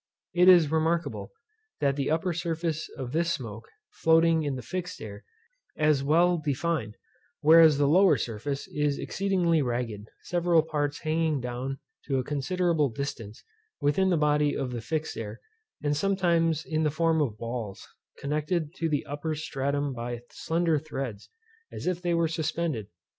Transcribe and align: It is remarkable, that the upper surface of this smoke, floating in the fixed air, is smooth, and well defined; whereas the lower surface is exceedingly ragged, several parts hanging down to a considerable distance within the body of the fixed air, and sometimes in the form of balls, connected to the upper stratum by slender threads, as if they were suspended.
It 0.33 0.49
is 0.49 0.71
remarkable, 0.71 1.31
that 1.79 1.95
the 1.95 2.09
upper 2.09 2.33
surface 2.33 2.89
of 2.97 3.11
this 3.11 3.31
smoke, 3.31 3.67
floating 3.91 4.41
in 4.41 4.55
the 4.55 4.63
fixed 4.63 4.99
air, 4.99 5.23
is 5.75 5.99
smooth, 5.99 5.99
and 5.99 6.07
well 6.09 6.37
defined; 6.39 6.97
whereas 7.41 7.77
the 7.77 7.85
lower 7.87 8.17
surface 8.17 8.67
is 8.69 8.97
exceedingly 8.97 9.61
ragged, 9.61 10.07
several 10.23 10.63
parts 10.63 11.01
hanging 11.01 11.39
down 11.39 11.77
to 12.07 12.17
a 12.17 12.23
considerable 12.23 12.89
distance 12.89 13.43
within 13.79 14.09
the 14.09 14.17
body 14.17 14.55
of 14.57 14.71
the 14.71 14.81
fixed 14.81 15.15
air, 15.17 15.39
and 15.83 15.95
sometimes 15.95 16.65
in 16.65 16.81
the 16.81 16.89
form 16.89 17.21
of 17.21 17.37
balls, 17.37 17.87
connected 18.17 18.73
to 18.77 18.89
the 18.89 19.05
upper 19.05 19.35
stratum 19.35 19.93
by 19.93 20.21
slender 20.31 20.79
threads, 20.79 21.29
as 21.71 21.85
if 21.85 22.01
they 22.01 22.15
were 22.15 22.27
suspended. 22.27 22.87